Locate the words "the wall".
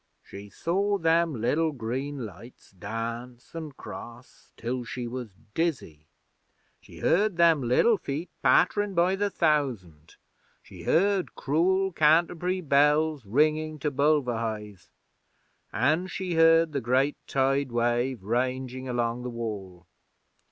19.21-19.85